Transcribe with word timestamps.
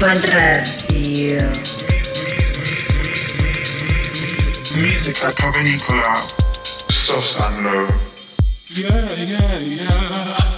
Urban 0.00 0.22
Radio. 0.32 1.40
Music 4.80 5.24
at 5.24 5.34
Provenicola, 5.34 6.14
soft 6.88 7.40
and 7.40 7.64
low. 7.64 7.88
Yeah, 8.76 9.14
yeah, 9.16 9.58
yeah. 9.58 10.57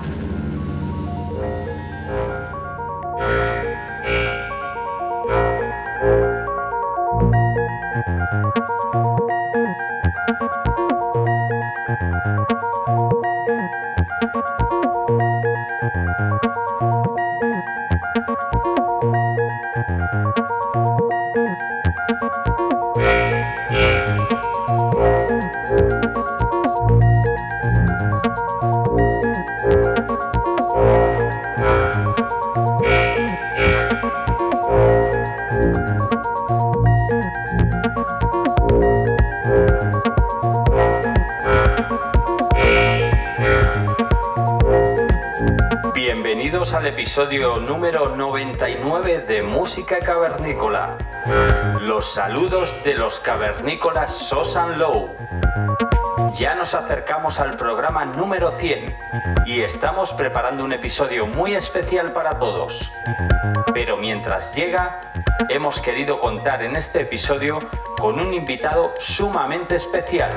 Episodio 47.11 47.57
número 47.57 48.15
99 48.15 49.25
de 49.27 49.43
Música 49.43 49.99
Cavernícola. 49.99 50.95
Los 51.81 52.13
saludos 52.13 52.73
de 52.85 52.93
los 52.93 53.19
cavernícolas 53.19 54.15
Sosan 54.15 54.79
Low. 54.79 55.09
Ya 56.31 56.55
nos 56.55 56.73
acercamos 56.73 57.37
al 57.41 57.57
programa 57.57 58.05
número 58.05 58.49
100 58.49 58.95
y 59.45 59.59
estamos 59.59 60.13
preparando 60.13 60.63
un 60.63 60.71
episodio 60.71 61.27
muy 61.27 61.53
especial 61.53 62.13
para 62.13 62.39
todos. 62.39 62.89
Pero 63.73 63.97
mientras 63.97 64.55
llega, 64.55 65.01
hemos 65.49 65.81
querido 65.81 66.17
contar 66.17 66.63
en 66.63 66.77
este 66.77 67.01
episodio 67.01 67.59
con 67.99 68.21
un 68.21 68.33
invitado 68.33 68.93
sumamente 68.99 69.75
especial. 69.75 70.31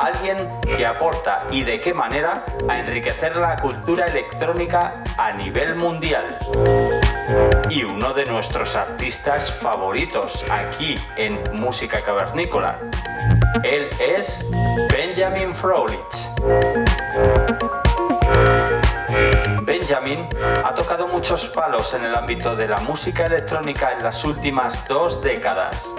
Alguien 0.00 0.36
que 0.76 0.86
aporta 0.86 1.44
y 1.50 1.62
de 1.62 1.80
qué 1.80 1.94
manera 1.94 2.44
a 2.68 2.78
enriquecer 2.78 3.36
la 3.36 3.56
cultura 3.56 4.06
electrónica 4.06 5.02
a 5.16 5.32
nivel 5.32 5.76
mundial. 5.76 6.36
Y 7.70 7.84
uno 7.84 8.12
de 8.12 8.24
nuestros 8.24 8.74
artistas 8.74 9.52
favoritos 9.52 10.44
aquí 10.50 10.96
en 11.16 11.40
Música 11.52 12.00
Cavernícola. 12.00 12.76
Él 13.62 13.88
es 14.00 14.46
Benjamin 14.90 15.52
Frolich. 15.52 15.98
Benjamin 19.62 20.28
ha 20.64 20.74
tocado 20.74 21.06
muchos 21.08 21.46
palos 21.48 21.92
en 21.94 22.04
el 22.04 22.14
ámbito 22.14 22.56
de 22.56 22.68
la 22.68 22.78
música 22.78 23.24
electrónica 23.24 23.92
en 23.92 24.02
las 24.02 24.24
últimas 24.24 24.86
dos 24.88 25.20
décadas. 25.22 25.94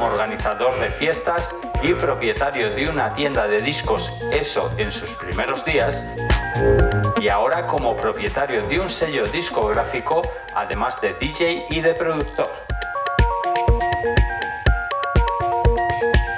Como 0.00 0.12
organizador 0.12 0.80
de 0.80 0.88
fiestas 0.88 1.54
y 1.82 1.92
propietario 1.92 2.70
de 2.70 2.88
una 2.88 3.10
tienda 3.10 3.46
de 3.46 3.60
discos, 3.60 4.10
eso 4.32 4.72
en 4.78 4.90
sus 4.90 5.10
primeros 5.10 5.62
días, 5.66 6.02
y 7.20 7.28
ahora 7.28 7.66
como 7.66 7.94
propietario 7.98 8.66
de 8.66 8.80
un 8.80 8.88
sello 8.88 9.26
discográfico, 9.26 10.22
además 10.54 10.98
de 11.02 11.12
DJ 11.20 11.66
y 11.68 11.82
de 11.82 11.92
productor. 11.92 12.50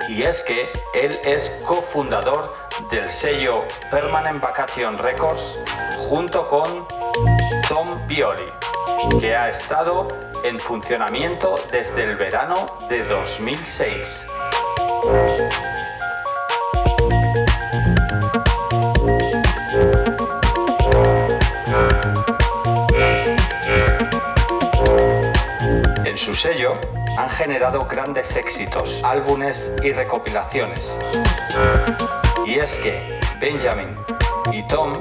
Y 0.09 0.25
es 0.25 0.43
que 0.43 0.73
él 0.93 1.21
es 1.23 1.49
cofundador 1.65 2.53
del 2.91 3.09
sello 3.09 3.65
Permanent 3.93 4.41
Vacation 4.41 4.99
Records 4.99 5.61
junto 6.09 6.49
con 6.49 6.89
Tom 7.69 8.09
Bioli, 8.09 8.51
que 9.21 9.37
ha 9.37 9.49
estado 9.49 10.09
en 10.45 10.59
funcionamiento 10.59 11.55
desde 11.71 12.05
el 12.05 12.17
verano 12.17 12.67
de 12.89 13.03
2006. 13.05 14.27
En 26.05 26.17
su 26.17 26.35
sello 26.35 26.79
han 27.17 27.31
generado 27.31 27.87
grandes 27.87 28.37
éxitos, 28.37 29.01
álbumes 29.03 29.73
y 29.83 29.91
recopilaciones. 29.91 30.97
Y 32.47 32.59
es 32.59 32.77
que 32.77 33.21
Benjamin 33.41 33.95
y 34.53 34.63
Tom 34.69 34.93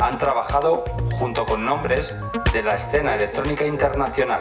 han 0.00 0.18
trabajado 0.18 0.84
junto 1.18 1.44
con 1.44 1.64
nombres 1.64 2.16
de 2.52 2.62
la 2.62 2.74
escena 2.74 3.14
electrónica 3.14 3.64
internacional 3.64 4.40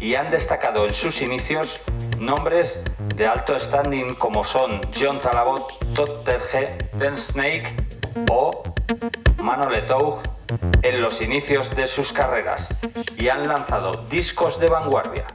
y 0.00 0.14
han 0.14 0.30
destacado 0.30 0.86
en 0.86 0.94
sus 0.94 1.20
inicios 1.20 1.80
nombres 2.18 2.80
de 3.16 3.26
alto 3.26 3.58
standing 3.58 4.14
como 4.14 4.44
son 4.44 4.80
John 4.98 5.18
Talabot, 5.18 5.78
Todd 5.94 6.24
Terje, 6.24 6.78
Ben 6.94 7.16
Snake 7.16 7.74
o 8.30 8.62
Mano 9.42 9.68
Letoug 9.68 10.20
en 10.82 11.02
los 11.02 11.20
inicios 11.20 11.74
de 11.74 11.86
sus 11.86 12.12
carreras 12.12 12.68
y 13.16 13.28
han 13.28 13.46
lanzado 13.48 14.06
discos 14.08 14.60
de 14.60 14.68
vanguardia. 14.68 15.26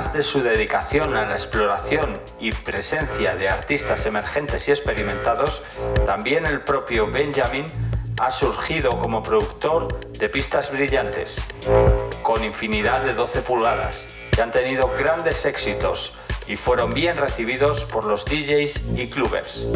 De 0.00 0.22
su 0.24 0.42
dedicación 0.42 1.14
a 1.14 1.26
la 1.26 1.34
exploración 1.34 2.18
y 2.40 2.50
presencia 2.50 3.36
de 3.36 3.48
artistas 3.48 4.06
emergentes 4.06 4.66
y 4.66 4.72
experimentados, 4.72 5.62
también 6.04 6.46
el 6.46 6.62
propio 6.62 7.06
Benjamin 7.06 7.66
ha 8.18 8.32
surgido 8.32 8.98
como 8.98 9.22
productor 9.22 10.00
de 10.18 10.28
pistas 10.28 10.72
brillantes, 10.72 11.40
con 12.22 12.42
infinidad 12.42 13.02
de 13.02 13.14
12 13.14 13.42
pulgadas, 13.42 14.08
que 14.32 14.42
han 14.42 14.50
tenido 14.50 14.90
grandes 14.98 15.44
éxitos 15.44 16.12
y 16.48 16.56
fueron 16.56 16.90
bien 16.92 17.16
recibidos 17.16 17.84
por 17.84 18.04
los 18.04 18.24
DJs 18.24 18.82
y 18.96 19.08
clubbers. 19.08 19.66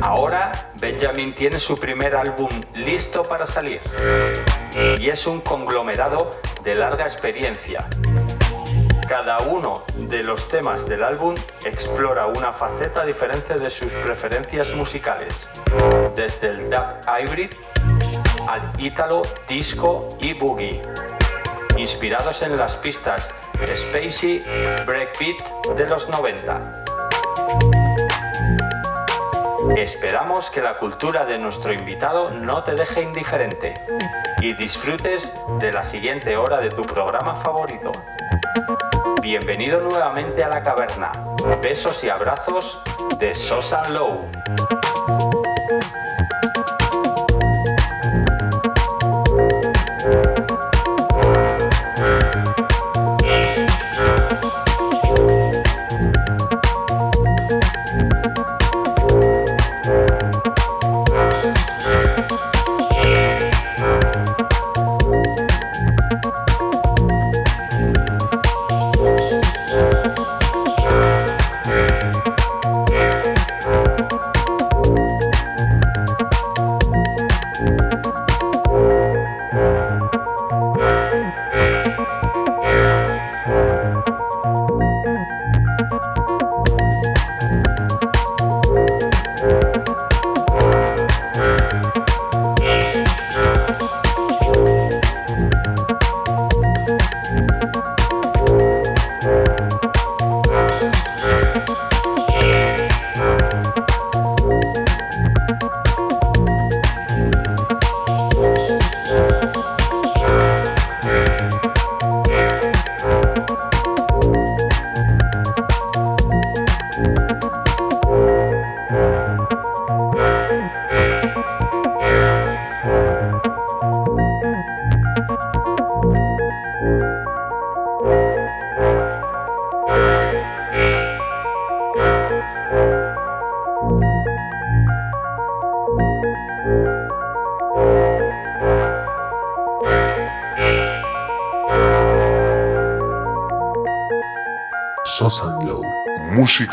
Ahora 0.00 0.72
Benjamin 0.84 1.32
tiene 1.32 1.58
su 1.58 1.76
primer 1.76 2.14
álbum 2.14 2.50
listo 2.74 3.22
para 3.22 3.46
salir 3.46 3.80
y 4.98 5.08
es 5.08 5.26
un 5.26 5.40
conglomerado 5.40 6.38
de 6.62 6.74
larga 6.74 7.04
experiencia. 7.04 7.88
Cada 9.08 9.38
uno 9.38 9.82
de 9.96 10.22
los 10.22 10.46
temas 10.48 10.86
del 10.86 11.02
álbum 11.02 11.36
explora 11.64 12.26
una 12.26 12.52
faceta 12.52 13.02
diferente 13.02 13.54
de 13.54 13.70
sus 13.70 13.90
preferencias 13.92 14.74
musicales, 14.74 15.48
desde 16.16 16.50
el 16.50 16.68
dub 16.68 17.00
hybrid 17.08 17.50
al 18.46 18.70
ítalo, 18.76 19.22
disco 19.48 20.18
y 20.20 20.34
boogie, 20.34 20.82
inspirados 21.78 22.42
en 22.42 22.58
las 22.58 22.76
pistas 22.76 23.34
Spacey 23.74 24.44
Breakbeat 24.84 25.76
de 25.78 25.88
los 25.88 26.10
90. 26.10 26.84
Esperamos 29.70 30.50
que 30.50 30.60
la 30.60 30.76
cultura 30.76 31.24
de 31.24 31.38
nuestro 31.38 31.72
invitado 31.72 32.30
no 32.30 32.62
te 32.62 32.74
deje 32.74 33.02
indiferente 33.02 33.74
y 34.40 34.52
disfrutes 34.52 35.34
de 35.58 35.72
la 35.72 35.82
siguiente 35.82 36.36
hora 36.36 36.60
de 36.60 36.68
tu 36.68 36.82
programa 36.82 37.34
favorito. 37.36 37.90
Bienvenido 39.20 39.80
nuevamente 39.80 40.44
a 40.44 40.48
la 40.48 40.62
caverna. 40.62 41.10
Besos 41.62 42.04
y 42.04 42.10
abrazos 42.10 42.80
de 43.18 43.34
Sosa 43.34 43.88
Low. 43.88 44.28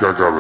Música 0.01 0.30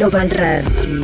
Global 0.00 0.30
Radio. 0.30 0.99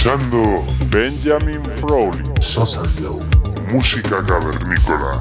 Escuchando 0.00 0.64
Benjamin 0.88 1.62
Frowley, 1.76 2.22
Sosan 2.40 2.86
Low. 3.02 3.20
música 3.70 4.24
cavernícola. 4.24 5.20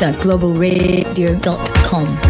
www.globalradio.com. 0.00 2.29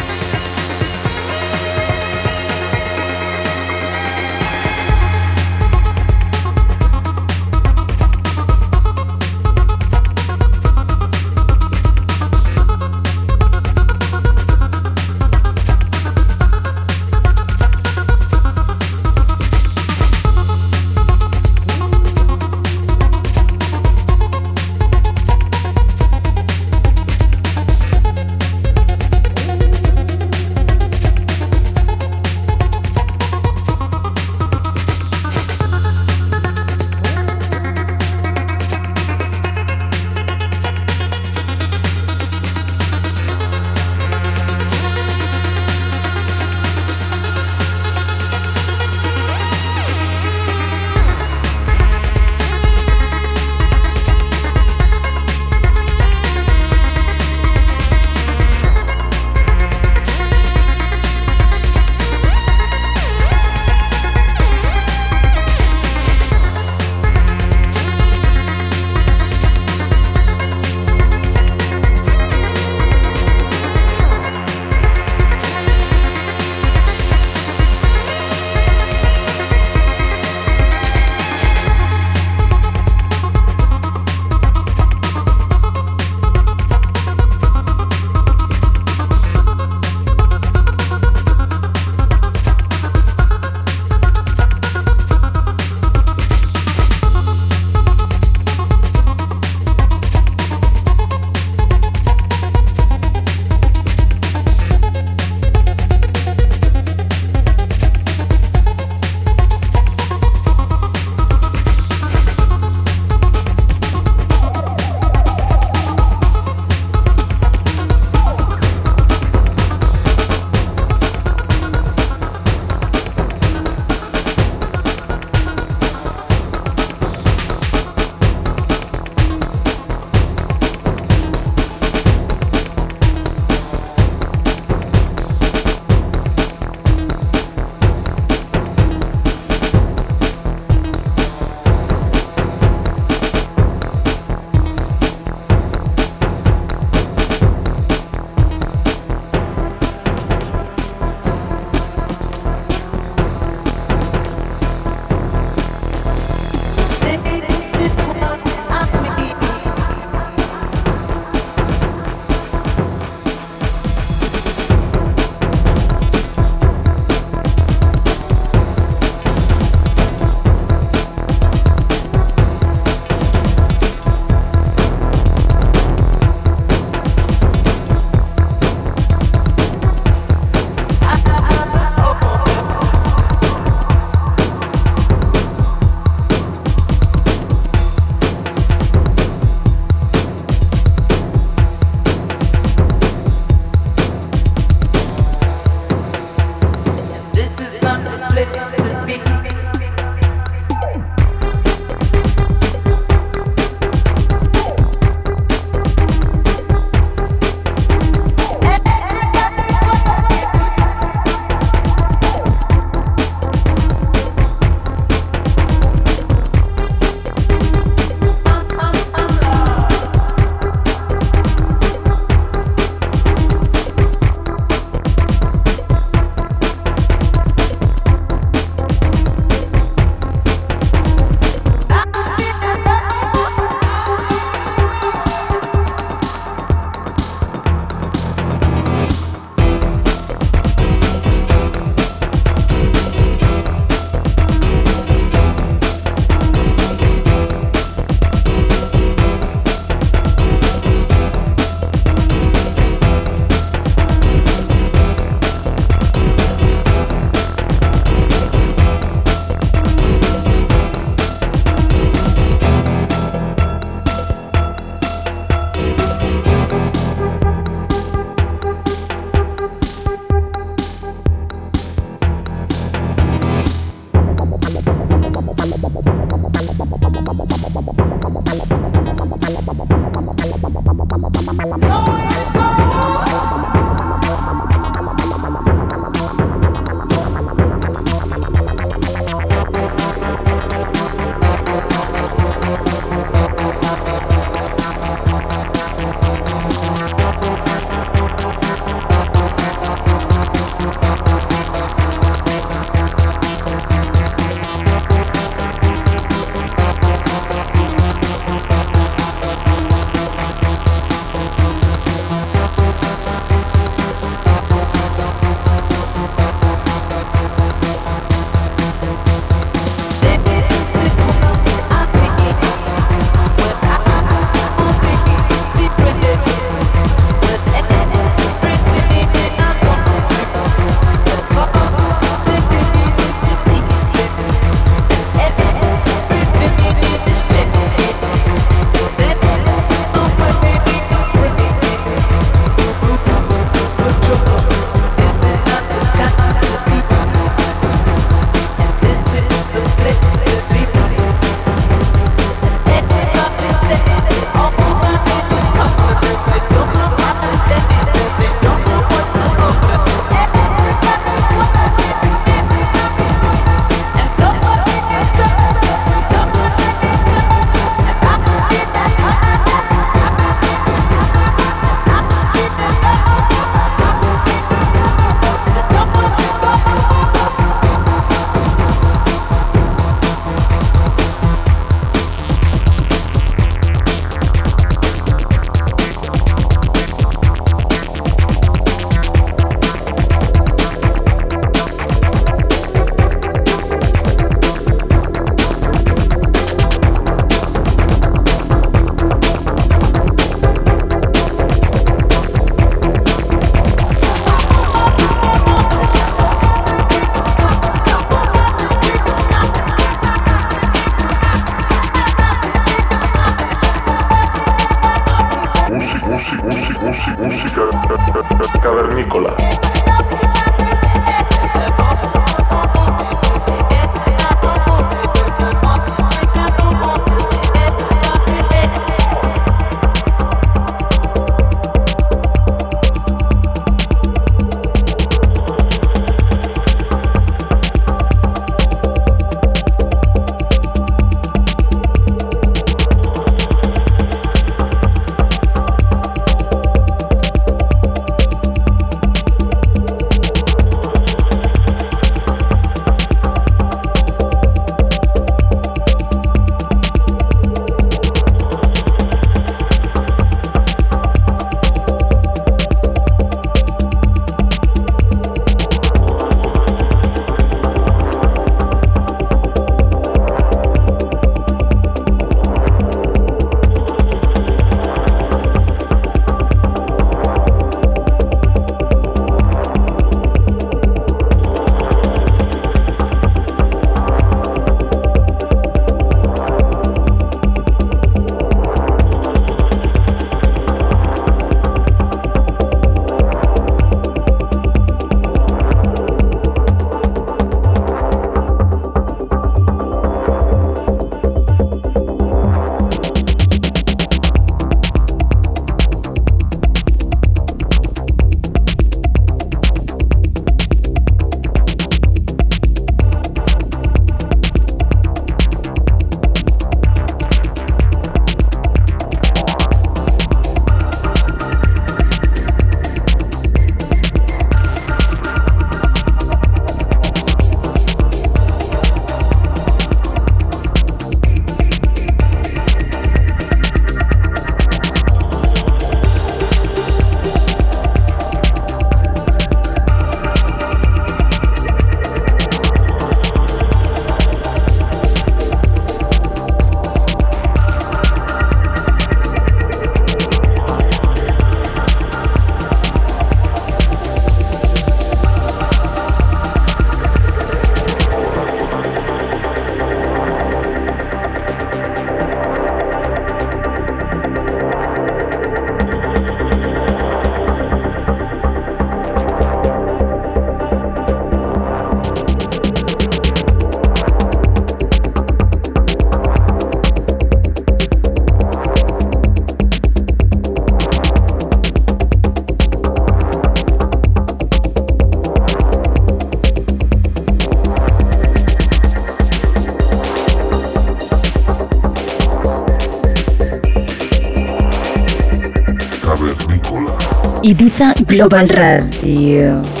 Global 598.25 598.67
Radio. 598.67 600.00